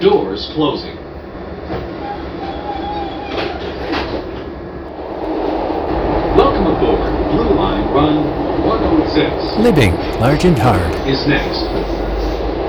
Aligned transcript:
Doors 0.00 0.50
closing. 0.52 0.96
Welcome 6.36 6.66
aboard. 6.66 7.00
Blue 7.32 7.54
Line 7.54 7.88
Run 7.92 8.24
106 8.64 9.56
Living 9.58 9.92
large 10.20 10.44
and 10.44 10.58
hard. 10.58 10.92
is 11.08 11.26
next. 11.26 11.60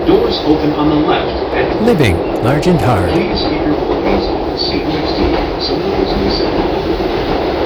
Doors 0.07 0.37
open 0.45 0.71
on 0.73 0.89
the 0.89 1.07
left 1.07 1.53
and 1.53 1.85
Living 1.85 2.15
large 2.43 2.67
and 2.67 2.79
hard. 2.79 3.09
please 3.11 3.41
keep 3.41 3.61
your 3.65 3.75
belongings 3.75 4.25
on 4.25 4.49
the 4.51 4.57
seat 4.57 4.83
next 4.87 5.11
to 5.15 5.23
you 5.23 5.61
so 5.61 5.77
no 5.77 5.89
one's 5.91 6.15
missing. 6.23 7.57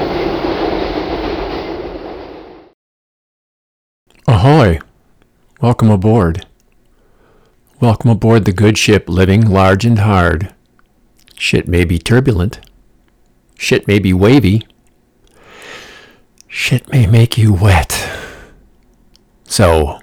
Ahoy! 4.28 4.78
Welcome 5.60 5.90
aboard. 5.90 6.46
Welcome 7.82 8.10
aboard 8.10 8.44
the 8.44 8.52
good 8.52 8.78
ship 8.78 9.08
living 9.08 9.50
large 9.50 9.84
and 9.84 9.98
hard. 9.98 10.54
Shit 11.34 11.66
may 11.66 11.84
be 11.84 11.98
turbulent. 11.98 12.60
Shit 13.58 13.88
may 13.88 13.98
be 13.98 14.12
wavy. 14.12 14.64
Shit 16.46 16.88
may 16.92 17.08
make 17.08 17.36
you 17.36 17.52
wet. 17.52 18.08
So, 19.42 19.98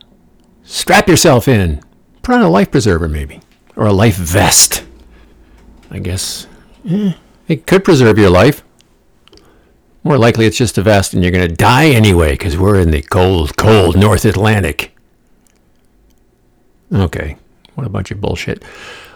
strap 0.61 1.07
yourself 1.07 1.47
in. 1.47 1.81
Put 2.21 2.35
on 2.35 2.41
a 2.41 2.49
life 2.49 2.69
preserver, 2.69 3.07
maybe. 3.07 3.39
Or 3.77 3.85
a 3.85 3.93
life 3.93 4.17
vest. 4.17 4.83
I 5.89 5.99
guess 5.99 6.47
eh, 6.85 7.13
it 7.47 7.65
could 7.65 7.85
preserve 7.85 8.19
your 8.19 8.29
life. 8.29 8.61
More 10.03 10.17
likely 10.17 10.45
it's 10.45 10.57
just 10.57 10.77
a 10.77 10.81
vest 10.81 11.13
and 11.13 11.23
you're 11.23 11.31
going 11.31 11.47
to 11.47 11.55
die 11.55 11.91
anyway 11.91 12.31
because 12.31 12.57
we're 12.57 12.81
in 12.81 12.91
the 12.91 13.03
cold, 13.03 13.55
cold 13.55 13.97
North 13.97 14.25
Atlantic. 14.25 14.93
Okay, 16.91 17.37
what 17.79 17.87
a 17.87 17.89
bunch 17.89 18.11
of 18.11 18.21
bullshit. 18.21 18.63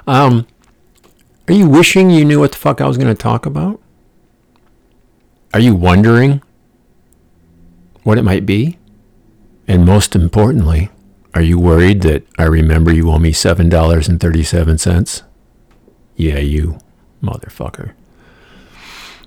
Um, 0.08 0.48
are 1.48 1.54
you 1.54 1.67
wishing 1.67 2.10
you 2.10 2.24
knew 2.24 2.40
what 2.40 2.54
the 2.54 2.57
fuck 2.57 2.79
I 2.79 2.87
was 2.87 2.98
going 2.98 3.13
to 3.13 3.21
talk 3.21 3.46
about? 3.46 3.82
Are 5.54 5.60
you 5.60 5.76
wondering 5.76 6.41
what 8.04 8.18
it 8.18 8.24
might 8.24 8.46
be? 8.46 8.77
And 9.68 9.85
most 9.85 10.15
importantly, 10.15 10.90
are 11.34 11.41
you 11.41 11.60
worried 11.60 12.02
that 12.02 12.26
I 12.37 12.43
remember 12.43 12.93
you 12.93 13.12
owe 13.12 13.20
me 13.20 13.32
$7.37? 13.32 15.24
Yeah, 16.15 16.37
you 16.37 16.77
motherfucker. 17.21 17.93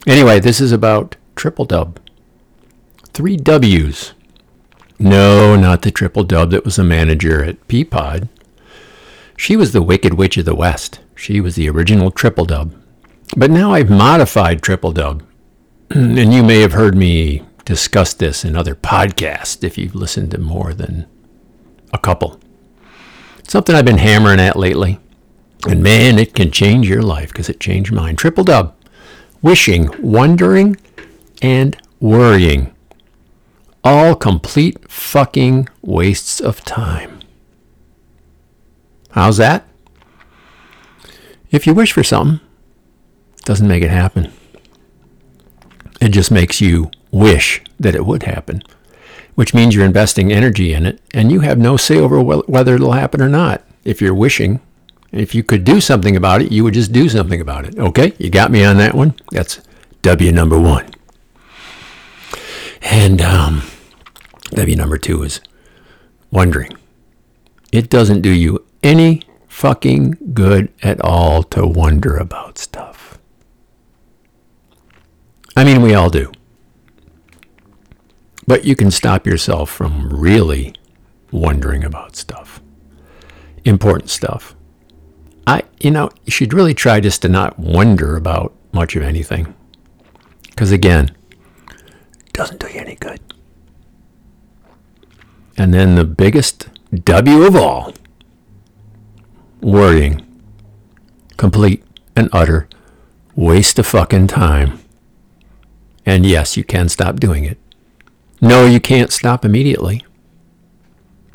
Anyway, 0.07 0.41
this 0.41 0.61
is 0.61 0.73
about 0.73 1.17
Triple 1.35 1.65
Dub. 1.65 1.99
Three 3.13 3.37
W's. 3.37 4.15
No, 4.99 5.57
not 5.57 5.83
the 5.83 5.91
Triple 5.91 6.25
Dub 6.25 6.51
that 6.51 6.65
was 6.65 6.79
a 6.79 6.85
manager 6.85 7.45
at 7.45 7.67
Peapod. 7.69 8.29
She 9.37 9.57
was 9.57 9.73
the 9.73 9.83
Wicked 9.83 10.15
Witch 10.15 10.37
of 10.37 10.45
the 10.45 10.55
West. 10.55 11.01
She 11.15 11.41
was 11.41 11.57
the 11.57 11.69
original 11.69 12.11
Triple 12.11 12.45
Dub. 12.45 12.75
But 13.37 13.51
now 13.51 13.73
I've 13.73 13.91
modified 13.91 14.63
Triple 14.63 14.93
Dub. 14.93 15.23
and 15.91 16.33
you 16.33 16.43
may 16.43 16.61
have 16.61 16.73
heard 16.73 16.97
me 16.97 17.43
discuss 17.65 18.15
this 18.15 18.45
in 18.45 18.57
other 18.57 18.75
podcasts 18.75 19.63
if 19.63 19.77
you've 19.77 19.95
listened 19.95 20.31
to 20.31 20.39
more 20.39 20.73
than 20.73 21.07
a 21.93 21.99
couple. 21.99 22.41
Something 23.47 23.75
I've 23.75 23.85
been 23.85 23.99
hammering 23.99 24.41
at 24.41 24.57
lately. 24.57 24.99
And 25.69 25.83
man, 25.83 26.19
it 26.19 26.35
can 26.35 26.51
change 26.51 26.89
your 26.89 27.03
life 27.03 27.29
because 27.29 27.49
it 27.49 27.61
changed 27.61 27.93
mine. 27.93 28.17
Triple 28.17 28.45
Dub. 28.45 28.75
Wishing, 29.43 29.91
wondering, 30.01 30.77
and 31.43 31.77
worrying. 32.01 32.75
All 33.85 34.15
complete 34.15 34.91
fucking 34.91 35.69
wastes 35.83 36.41
of 36.41 36.65
time. 36.65 37.16
How's 39.17 39.39
that? 39.39 39.67
If 41.51 41.67
you 41.67 41.73
wish 41.73 41.91
for 41.91 42.05
something, 42.05 42.47
it 43.39 43.45
doesn't 43.47 43.67
make 43.67 43.83
it 43.83 43.91
happen. 43.91 44.31
It 46.03 46.11
just 46.11 46.31
makes 46.31 46.61
you 46.61 46.91
wish 47.11 47.63
that 47.81 47.95
it 47.95 48.05
would 48.05 48.25
happen, 48.25 48.63
which 49.35 49.55
means 49.55 49.75
you're 49.75 49.87
investing 49.87 50.31
energy 50.31 50.75
in 50.75 50.85
it 50.85 51.01
and 51.15 51.33
you 51.33 51.41
have 51.41 51.57
no 51.57 51.79
say 51.79 51.97
over 51.97 52.21
whether 52.21 52.75
it'll 52.75 52.93
happen 52.93 53.23
or 53.23 53.29
not. 53.31 53.63
If 53.85 54.03
you're 54.03 54.15
wishing, 54.15 54.61
if 55.13 55.35
you 55.35 55.43
could 55.43 55.65
do 55.65 55.81
something 55.81 56.15
about 56.15 56.43
it, 56.43 56.53
you 56.53 56.63
would 56.65 56.75
just 56.75 56.93
do 56.93 57.09
something 57.09 57.41
about 57.41 57.65
it. 57.65 57.79
Okay? 57.79 58.13
You 58.19 58.29
got 58.29 58.51
me 58.51 58.65
on 58.65 58.77
that 58.77 58.95
one? 58.95 59.15
That's 59.31 59.63
W 60.03 60.31
number 60.31 60.61
one. 60.61 60.91
And 62.83 63.23
um, 63.23 63.63
W 64.51 64.77
number 64.77 64.99
two 64.99 65.23
is 65.23 65.41
wondering. 66.31 66.77
It 67.73 67.89
doesn't 67.89 68.21
do 68.21 68.31
you 68.31 68.66
any 68.87 69.23
fucking 69.49 70.17
good 70.33 70.73
at 70.83 71.01
all 71.01 71.43
to 71.43 71.67
wonder 71.67 72.17
about 72.17 72.57
stuff. 72.57 73.19
I 75.57 75.65
mean, 75.65 75.83
we 75.83 75.95
all 75.95 76.09
do. 76.09 76.31
But 78.47 78.65
you 78.65 78.77
can 78.77 78.93
stop 78.93 79.27
yourself 79.27 79.71
from 79.71 80.09
really 80.09 80.75
wondering 81.33 81.83
about 81.83 82.15
stuff. 82.15 82.63
Important 83.65 84.09
stuff. 84.09 84.55
I, 85.49 85.63
you 85.81 85.91
know, 85.91 86.11
you 86.25 86.31
should 86.31 86.53
really 86.53 86.75
try 86.75 87.01
just 87.01 87.23
to 87.23 87.29
not 87.29 87.59
wonder 87.59 88.17
about 88.17 88.55
much 88.73 88.95
of 88.95 89.03
anything. 89.03 89.53
Because 90.51 90.71
again, 90.71 91.11
it 91.71 92.33
doesn't 92.33 92.61
do 92.61 92.69
you 92.69 92.81
any 92.81 92.95
good. 92.95 93.21
And 95.57 95.75
then 95.75 95.97
the 95.97 96.05
biggest 96.05 96.69
W 97.05 97.43
of 97.43 97.57
all 97.57 97.93
worrying. 99.61 100.23
Complete 101.37 101.85
and 102.15 102.29
utter 102.33 102.69
waste 103.37 103.79
of 103.79 103.87
fucking 103.87 104.27
time. 104.27 104.81
And 106.05 106.25
yes, 106.25 106.57
you 106.57 106.65
can 106.65 106.89
stop 106.89 107.21
doing 107.21 107.45
it. 107.45 107.59
No, 108.41 108.65
you 108.65 108.81
can't 108.81 109.13
stop 109.13 109.45
immediately. 109.45 110.05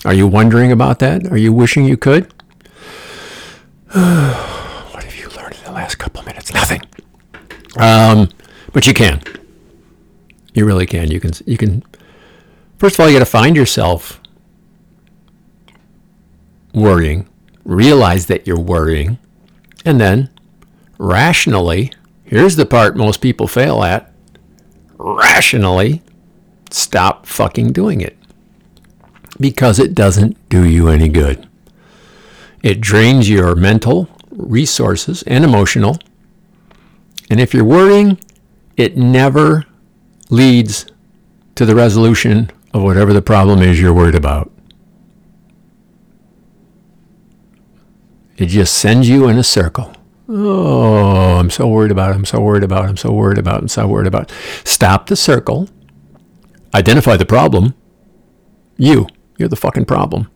Are 0.03 0.13
you 0.13 0.27
wondering 0.27 0.71
about 0.71 0.99
that? 0.99 1.31
Are 1.31 1.37
you 1.37 1.53
wishing 1.53 1.85
you 1.85 1.97
could? 1.97 2.23
what 3.91 5.03
have 5.03 5.15
you 5.15 5.29
learned 5.29 5.55
in 5.55 5.63
the 5.63 5.71
last 5.71 5.95
couple 5.95 6.23
minutes? 6.23 6.53
Nothing. 6.53 6.81
Um, 7.77 8.29
but 8.73 8.87
you 8.87 8.93
can. 8.93 9.21
You 10.53 10.65
really 10.65 10.85
can. 10.85 11.11
You 11.11 11.19
can. 11.19 11.31
You 11.45 11.57
can. 11.57 11.83
First 12.77 12.95
of 12.95 13.01
all, 13.01 13.09
you 13.09 13.15
got 13.15 13.19
to 13.19 13.25
find 13.25 13.55
yourself 13.55 14.19
worrying. 16.73 17.27
Realize 17.63 18.25
that 18.27 18.47
you're 18.47 18.59
worrying, 18.59 19.19
and 19.85 19.99
then 19.99 20.29
rationally. 20.97 21.91
Here's 22.23 22.55
the 22.55 22.65
part 22.65 22.95
most 22.95 23.21
people 23.21 23.47
fail 23.47 23.83
at. 23.83 24.11
Rationally, 24.97 26.01
stop 26.69 27.25
fucking 27.25 27.73
doing 27.73 28.01
it 28.01 28.17
because 29.39 29.79
it 29.79 29.95
doesn't 29.95 30.37
do 30.49 30.63
you 30.63 30.87
any 30.87 31.09
good. 31.09 31.47
It 32.63 32.79
drains 32.79 33.29
your 33.29 33.55
mental 33.55 34.07
resources 34.29 35.23
and 35.23 35.43
emotional. 35.43 35.97
And 37.29 37.39
if 37.39 37.53
you're 37.53 37.65
worrying, 37.65 38.19
it 38.77 38.95
never 38.97 39.65
leads 40.29 40.85
to 41.55 41.65
the 41.65 41.75
resolution 41.75 42.51
of 42.73 42.83
whatever 42.83 43.13
the 43.13 43.21
problem 43.21 43.61
is 43.61 43.81
you're 43.81 43.93
worried 43.93 44.15
about. 44.15 44.51
It 48.41 48.47
just 48.47 48.73
sends 48.73 49.07
you 49.07 49.27
in 49.27 49.37
a 49.37 49.43
circle. 49.43 49.93
Oh, 50.27 51.37
I'm 51.37 51.51
so 51.51 51.67
worried 51.67 51.91
about 51.91 52.09
it. 52.09 52.15
I'm 52.15 52.25
so 52.25 52.41
worried 52.41 52.63
about 52.63 52.85
it. 52.85 52.87
I'm 52.87 52.97
so 52.97 53.11
worried 53.11 53.37
about 53.37 53.57
it. 53.57 53.61
I'm 53.61 53.67
so 53.67 53.87
worried 53.87 54.07
about 54.07 54.31
it. 54.31 54.67
Stop 54.67 55.05
the 55.05 55.15
circle. 55.15 55.69
Identify 56.73 57.17
the 57.17 57.25
problem. 57.25 57.75
You. 58.77 59.05
You're 59.37 59.47
the 59.47 59.55
fucking 59.55 59.85
problem. 59.85 60.27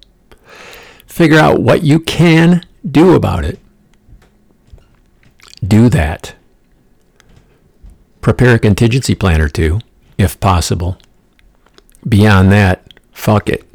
Figure 1.08 1.40
out 1.40 1.62
what 1.62 1.82
you 1.82 2.00
can 2.00 2.64
do 2.90 3.16
about 3.16 3.44
it. 3.44 3.58
Do 5.68 5.90
that. 5.90 6.36
Prepare 8.22 8.54
a 8.54 8.60
contingency 8.60 9.16
plan 9.16 9.42
or 9.42 9.50
two, 9.50 9.80
if 10.20 10.40
possible. 10.40 11.00
Beyond 12.08 12.52
that, 12.52 12.94
fuck 13.12 13.50
it. 13.50 13.68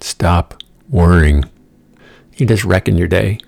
Stop 0.00 0.62
worrying. 0.88 1.44
You 2.36 2.46
just 2.46 2.64
wrecking 2.64 2.96
your 2.96 3.08
day. 3.08 3.38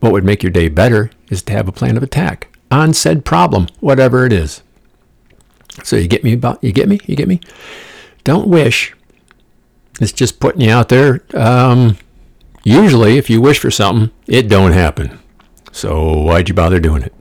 What 0.00 0.12
would 0.12 0.24
make 0.24 0.42
your 0.42 0.52
day 0.52 0.68
better 0.68 1.10
is 1.30 1.42
to 1.42 1.52
have 1.52 1.68
a 1.68 1.72
plan 1.72 1.96
of 1.96 2.02
attack 2.02 2.56
on 2.70 2.94
said 2.94 3.24
problem, 3.24 3.66
whatever 3.80 4.26
it 4.26 4.32
is. 4.32 4.62
So 5.82 5.96
you 5.96 6.08
get 6.08 6.24
me 6.24 6.32
about 6.32 6.62
you 6.62 6.72
get 6.72 6.88
me? 6.88 7.00
You 7.06 7.16
get 7.16 7.28
me? 7.28 7.40
Don't 8.24 8.48
wish. 8.48 8.94
It's 10.00 10.12
just 10.12 10.40
putting 10.40 10.60
you 10.60 10.70
out 10.70 10.88
there. 10.88 11.22
Um, 11.34 11.96
usually 12.64 13.18
if 13.18 13.30
you 13.30 13.40
wish 13.40 13.58
for 13.58 13.70
something, 13.70 14.10
it 14.26 14.48
don't 14.48 14.72
happen. 14.72 15.18
So 15.72 16.20
why'd 16.22 16.48
you 16.48 16.54
bother 16.54 16.80
doing 16.80 17.02
it? 17.02 17.14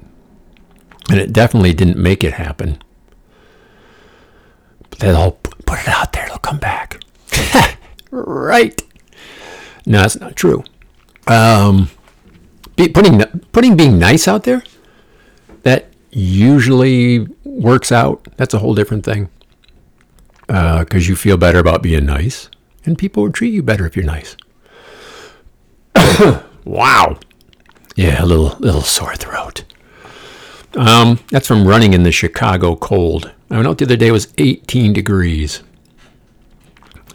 And 1.10 1.20
it 1.20 1.34
definitely 1.34 1.74
didn't 1.74 1.98
make 1.98 2.24
it 2.24 2.34
happen. 2.34 2.82
But 4.90 5.00
they'll 5.00 5.32
put 5.66 5.80
it 5.80 5.88
out 5.88 6.14
there, 6.14 6.26
it'll 6.26 6.38
come 6.40 6.58
back. 6.58 7.02
right. 8.12 8.82
No, 9.86 10.00
that's 10.00 10.20
not 10.20 10.36
true. 10.36 10.64
Um, 11.28 11.90
be, 12.76 12.90
putting 12.90 13.22
putting 13.52 13.76
being 13.78 14.00
nice 14.00 14.28
out 14.28 14.44
there, 14.44 14.64
that 15.64 15.88
usually 16.12 17.28
works 17.44 17.92
out. 17.92 18.28
That's 18.38 18.54
a 18.54 18.60
whole 18.60 18.76
different 18.76 19.04
thing. 19.06 19.30
Because 20.48 21.08
you 21.08 21.16
feel 21.16 21.38
better 21.38 21.60
about 21.60 21.82
being 21.82 22.06
nice, 22.06 22.50
and 22.86 22.98
people 22.98 23.24
will 23.24 23.32
treat 23.32 23.54
you 23.54 23.64
better 23.64 23.86
if 23.86 23.96
you're 23.96 24.06
nice. 24.06 24.38
wow. 26.66 27.18
Yeah, 27.96 28.24
a 28.24 28.26
little 28.26 28.56
little 28.60 28.82
sore 28.82 29.16
throat. 29.16 29.64
Um, 30.76 31.20
that's 31.32 31.48
from 31.48 31.66
running 31.68 31.94
in 31.94 32.04
the 32.04 32.12
Chicago 32.12 32.76
cold. 32.76 33.32
I 33.50 33.56
went 33.56 33.68
out 33.68 33.78
the 33.78 33.86
other 33.86 33.96
day. 33.96 34.08
It 34.08 34.12
was 34.12 34.34
18 34.38 34.94
degrees, 34.94 35.64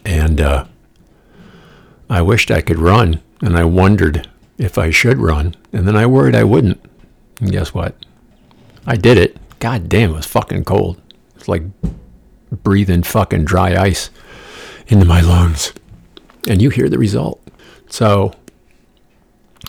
and 0.03 0.41
uh, 0.41 0.65
I 2.11 2.21
wished 2.21 2.51
I 2.51 2.59
could 2.59 2.77
run, 2.77 3.21
and 3.41 3.57
I 3.57 3.63
wondered 3.63 4.29
if 4.57 4.77
I 4.77 4.91
should 4.91 5.17
run, 5.17 5.55
and 5.71 5.87
then 5.87 5.95
I 5.95 6.05
worried 6.05 6.35
I 6.35 6.43
wouldn't. 6.43 6.83
And 7.39 7.53
guess 7.53 7.73
what? 7.73 7.95
I 8.85 8.97
did 8.97 9.17
it. 9.17 9.37
God 9.59 9.87
damn, 9.87 10.09
it 10.09 10.15
was 10.15 10.25
fucking 10.25 10.65
cold. 10.65 11.01
It's 11.37 11.47
like 11.47 11.63
breathing 12.51 13.03
fucking 13.03 13.45
dry 13.45 13.81
ice 13.81 14.09
into 14.87 15.05
my 15.05 15.21
lungs, 15.21 15.71
and 16.49 16.61
you 16.61 16.69
hear 16.69 16.89
the 16.89 16.97
result. 16.97 17.41
So 17.89 18.33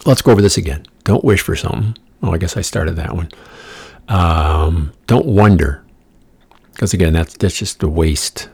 let's 0.04 0.20
go 0.20 0.32
over 0.32 0.42
this 0.42 0.58
again. 0.58 0.84
Don't 1.04 1.24
wish 1.24 1.42
for 1.42 1.54
something. 1.54 1.96
Oh, 2.24 2.32
I 2.32 2.38
guess 2.38 2.56
I 2.56 2.62
started 2.62 2.96
that 2.96 3.14
one. 3.14 3.28
Um, 4.08 4.92
don't 5.06 5.26
wonder, 5.26 5.84
because 6.72 6.92
again, 6.92 7.12
that's 7.12 7.36
that's 7.36 7.56
just 7.56 7.84
a 7.84 7.88
waste. 7.88 8.48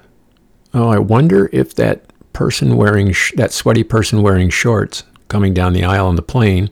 Oh, 0.74 0.88
I 0.88 0.98
wonder 0.98 1.48
if 1.54 1.74
that 1.76 2.07
person 2.38 2.76
wearing 2.76 3.10
sh- 3.10 3.32
that 3.34 3.52
sweaty 3.52 3.82
person 3.82 4.22
wearing 4.22 4.48
shorts 4.48 5.02
coming 5.26 5.52
down 5.52 5.72
the 5.72 5.82
aisle 5.82 6.06
on 6.06 6.14
the 6.14 6.22
plane, 6.22 6.70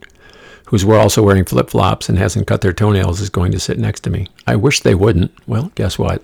who's 0.67 0.85
also 0.85 1.25
wearing 1.25 1.45
flip 1.45 1.71
flops 1.71 2.09
and 2.09 2.17
hasn't 2.17 2.47
cut 2.47 2.61
their 2.61 2.73
toenails, 2.73 3.21
is 3.21 3.31
going 3.31 3.51
to 3.51 3.59
sit 3.59 3.77
next 3.77 4.03
to 4.03 4.11
me. 4.11 4.29
I 4.47 4.55
wish 4.55 4.79
they 4.79 4.95
wouldn't. 4.95 5.33
Well, 5.49 5.73
guess 5.75 5.99
what? 5.99 6.23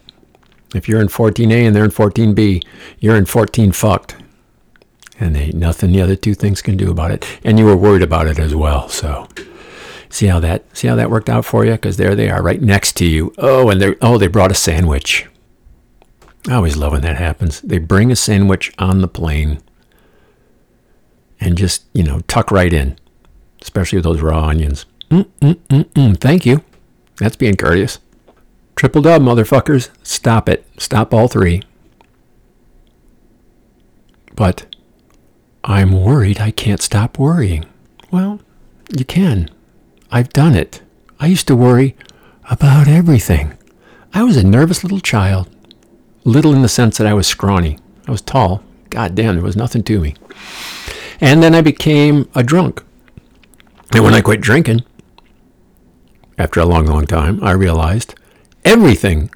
If 0.77 0.89
you're 0.89 1.01
in 1.01 1.09
14A 1.09 1.67
and 1.67 1.75
they're 1.75 1.85
in 1.85 1.91
14B, 1.91 2.65
you're 3.01 3.17
in 3.17 3.25
14 3.25 3.73
fucked. 3.73 4.15
And 5.19 5.37
ain't 5.37 5.57
nothing 5.57 5.91
the 5.91 6.03
other 6.03 6.15
two 6.15 6.35
things 6.35 6.63
can 6.63 6.77
do 6.77 6.93
about 6.93 7.11
it. 7.11 7.27
And 7.43 7.59
you 7.59 7.67
were 7.67 7.77
worried 7.77 8.03
about 8.03 8.29
it 8.29 8.39
as 8.39 8.55
well. 8.55 8.89
So 8.89 9.27
see 10.09 10.27
how 10.27 10.39
that 10.39 10.65
see 10.77 10.87
how 10.87 10.95
that 10.95 11.11
worked 11.11 11.29
out 11.29 11.45
for 11.45 11.65
you? 11.65 11.73
Because 11.73 11.97
there 11.97 12.15
they 12.15 12.31
are, 12.31 12.43
right 12.43 12.63
next 12.63 12.93
to 12.99 13.05
you. 13.05 13.35
Oh, 13.39 13.71
and 13.71 13.81
they 13.83 13.97
oh 14.01 14.19
they 14.19 14.29
brought 14.29 14.53
a 14.53 14.55
sandwich. 14.55 15.27
I 16.49 16.55
always 16.55 16.77
love 16.77 16.93
when 16.93 17.03
that 17.03 17.17
happens. 17.17 17.61
They 17.61 17.79
bring 17.79 18.11
a 18.11 18.17
sandwich 18.17 18.73
on 18.79 19.01
the 19.01 19.09
plane 19.09 19.63
and 21.41 21.57
just 21.57 21.85
you 21.93 22.03
know 22.03 22.21
tuck 22.27 22.51
right 22.51 22.73
in, 22.73 22.99
especially 23.61 23.99
with 23.99 24.05
those 24.05 24.21
raw 24.21 24.47
onions. 24.47 24.87
Mm, 25.11 25.27
mm, 25.41 25.55
mm, 25.55 25.85
mm. 25.85 26.21
Thank 26.21 26.47
you. 26.47 26.63
That's 27.19 27.37
being 27.37 27.57
courteous. 27.57 27.99
Triple 28.75 29.03
dub, 29.03 29.23
motherfuckers. 29.23 29.91
Stop 30.03 30.49
it. 30.49 30.67
Stop 30.79 31.13
all 31.13 31.29
three. 31.29 31.63
But 34.35 34.75
I'm 35.63 36.03
worried 36.03 36.41
I 36.41 36.51
can't 36.51 36.81
stop 36.81 37.19
worrying. 37.19 37.67
Well, 38.11 38.41
you 38.97 39.05
can. 39.05 39.51
I've 40.11 40.31
done 40.31 40.55
it. 40.55 40.83
I 41.21 41.27
used 41.27 41.47
to 41.49 41.57
worry 41.57 41.97
about 42.51 42.89
everything. 42.89 43.57
I 44.13 44.25
was 44.25 44.37
a 44.37 44.43
nervous 44.43 44.83
little 44.83 45.01
child. 45.01 45.52
Little 46.25 46.55
in 46.55 46.63
the 46.63 46.69
sense 46.69 46.99
that 46.99 47.07
I 47.07 47.15
was 47.15 47.27
scrawny. 47.27 47.79
I 48.07 48.11
was 48.11 48.23
tall. 48.23 48.63
God 48.91 49.15
damn, 49.15 49.35
there 49.37 49.45
was 49.45 49.57
nothing 49.57 49.83
to 49.85 50.01
me. 50.01 50.15
And 51.21 51.43
then 51.43 51.55
I 51.55 51.61
became 51.61 52.29
a 52.35 52.43
drunk. 52.43 52.83
And 53.95 54.05
when 54.05 54.15
I 54.15 54.21
quit 54.21 54.41
drinking, 54.41 54.83
after 56.39 56.61
a 56.61 56.65
long, 56.65 56.87
long 56.87 57.07
time, 57.07 57.43
I 57.43 57.53
realized 57.53 58.15
everything, 58.65 59.31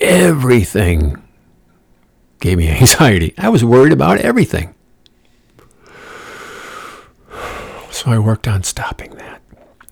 everything 0.00 1.22
gave 2.40 2.58
me 2.58 2.68
anxiety. 2.80 3.34
I 3.38 3.48
was 3.48 3.64
worried 3.64 3.92
about 3.92 4.18
everything. 4.18 4.74
So 7.90 8.10
I 8.10 8.18
worked 8.18 8.48
on 8.48 8.62
stopping 8.62 9.12
that. 9.16 9.42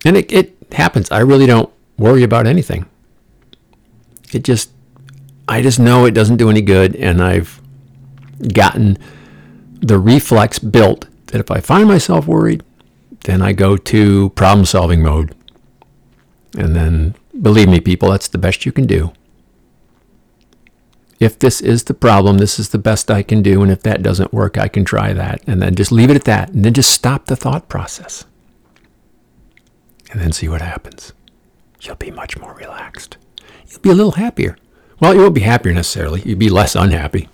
And 0.03 0.17
it, 0.17 0.31
it 0.31 0.55
happens. 0.71 1.09
I 1.11 1.19
really 1.19 1.45
don't 1.45 1.71
worry 1.97 2.23
about 2.23 2.47
anything. 2.47 2.87
It 4.33 4.43
just, 4.43 4.71
I 5.51 5.61
just 5.61 5.81
know 5.81 6.05
it 6.05 6.13
doesn't 6.13 6.37
do 6.37 6.49
any 6.49 6.61
good. 6.61 6.95
And 6.95 7.21
I've 7.21 7.61
gotten 8.53 8.97
the 9.81 9.99
reflex 9.99 10.59
built 10.59 11.07
that 11.27 11.41
if 11.41 11.51
I 11.51 11.59
find 11.59 11.89
myself 11.89 12.25
worried, 12.25 12.63
then 13.25 13.41
I 13.41 13.51
go 13.51 13.75
to 13.75 14.29
problem 14.29 14.65
solving 14.65 15.03
mode. 15.03 15.35
And 16.57 16.73
then, 16.73 17.15
believe 17.41 17.67
me, 17.67 17.81
people, 17.81 18.11
that's 18.11 18.29
the 18.29 18.37
best 18.37 18.65
you 18.65 18.71
can 18.71 18.87
do. 18.87 19.11
If 21.19 21.37
this 21.37 21.59
is 21.59 21.83
the 21.83 21.93
problem, 21.93 22.37
this 22.37 22.57
is 22.57 22.69
the 22.69 22.77
best 22.77 23.11
I 23.11 23.21
can 23.21 23.41
do. 23.41 23.61
And 23.61 23.73
if 23.73 23.83
that 23.83 24.01
doesn't 24.01 24.33
work, 24.33 24.57
I 24.57 24.69
can 24.69 24.85
try 24.85 25.11
that. 25.11 25.41
And 25.47 25.61
then 25.61 25.75
just 25.75 25.91
leave 25.91 26.09
it 26.09 26.15
at 26.15 26.23
that. 26.23 26.51
And 26.51 26.63
then 26.63 26.73
just 26.73 26.91
stop 26.91 27.25
the 27.25 27.35
thought 27.35 27.67
process. 27.67 28.23
And 30.11 30.21
then 30.21 30.31
see 30.31 30.47
what 30.47 30.61
happens. 30.61 31.11
You'll 31.81 31.95
be 31.97 32.09
much 32.09 32.39
more 32.39 32.53
relaxed. 32.53 33.17
You'll 33.67 33.81
be 33.81 33.89
a 33.89 33.95
little 33.95 34.13
happier. 34.13 34.55
Well, 35.01 35.15
you 35.15 35.21
won't 35.21 35.33
be 35.33 35.41
happier 35.41 35.73
necessarily. 35.73 36.21
You'd 36.21 36.37
be 36.37 36.49
less 36.49 36.75
unhappy. 36.75 37.27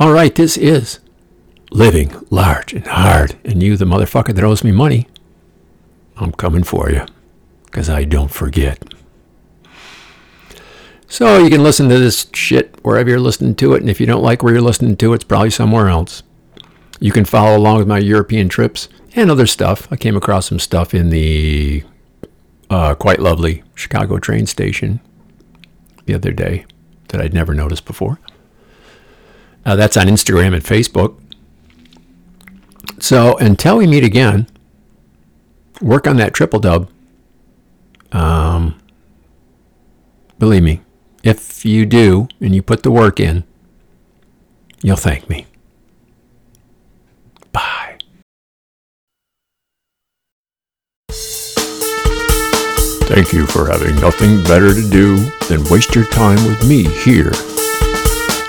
All 0.00 0.12
right, 0.12 0.34
this 0.34 0.56
is 0.56 0.98
living 1.70 2.12
large 2.30 2.74
and 2.74 2.84
hard. 2.84 3.36
And 3.44 3.62
you, 3.62 3.76
the 3.76 3.84
motherfucker 3.84 4.34
that 4.34 4.42
owes 4.42 4.64
me 4.64 4.72
money, 4.72 5.06
I'm 6.16 6.32
coming 6.32 6.64
for 6.64 6.90
you 6.90 7.06
because 7.66 7.88
I 7.88 8.02
don't 8.02 8.30
forget. 8.30 8.82
So 11.06 11.38
you 11.38 11.48
can 11.48 11.62
listen 11.62 11.88
to 11.88 11.98
this 11.98 12.26
shit 12.34 12.74
wherever 12.84 13.08
you're 13.08 13.20
listening 13.20 13.54
to 13.56 13.74
it. 13.74 13.80
And 13.80 13.88
if 13.88 14.00
you 14.00 14.06
don't 14.06 14.22
like 14.22 14.42
where 14.42 14.54
you're 14.54 14.62
listening 14.62 14.96
to 14.96 15.12
it, 15.12 15.16
it's 15.16 15.24
probably 15.24 15.50
somewhere 15.50 15.88
else. 15.88 16.24
You 16.98 17.12
can 17.12 17.24
follow 17.24 17.56
along 17.56 17.78
with 17.78 17.86
my 17.86 17.98
European 17.98 18.48
trips 18.48 18.88
and 19.14 19.30
other 19.30 19.46
stuff. 19.46 19.86
I 19.92 19.96
came 19.96 20.16
across 20.16 20.48
some 20.48 20.58
stuff 20.58 20.92
in 20.92 21.10
the 21.10 21.84
uh, 22.68 22.96
quite 22.96 23.20
lovely 23.20 23.62
Chicago 23.76 24.18
train 24.18 24.46
station 24.46 25.00
the 26.08 26.14
other 26.14 26.32
day 26.32 26.64
that 27.08 27.20
I'd 27.20 27.34
never 27.34 27.54
noticed 27.54 27.84
before. 27.84 28.18
Uh, 29.64 29.76
that's 29.76 29.96
on 29.96 30.06
Instagram 30.06 30.54
and 30.54 30.64
Facebook. 30.64 31.20
So 32.98 33.36
until 33.36 33.76
we 33.76 33.86
meet 33.86 34.02
again, 34.02 34.48
work 35.80 36.06
on 36.06 36.16
that 36.16 36.32
triple 36.32 36.58
dub. 36.58 36.90
Um, 38.10 38.80
believe 40.38 40.62
me, 40.62 40.80
if 41.22 41.64
you 41.66 41.84
do 41.84 42.28
and 42.40 42.54
you 42.54 42.62
put 42.62 42.82
the 42.82 42.90
work 42.90 43.20
in, 43.20 43.44
you'll 44.82 44.96
thank 44.96 45.28
me. 45.28 45.46
Thank 53.08 53.32
you 53.32 53.46
for 53.46 53.66
having 53.70 53.96
nothing 53.96 54.42
better 54.44 54.74
to 54.74 54.90
do 54.90 55.16
than 55.48 55.64
waste 55.70 55.94
your 55.94 56.04
time 56.04 56.36
with 56.46 56.68
me 56.68 56.84
here 56.84 57.32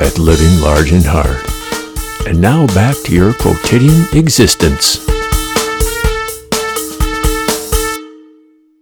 at 0.02 0.20
Living 0.20 0.62
Large 0.62 0.92
and 0.92 1.06
Hard. 1.06 1.40
And 2.28 2.42
now 2.42 2.68
back 2.68 2.98
to 3.06 3.16
your 3.16 3.34
quotidian 3.36 4.06
existence. 4.14 5.09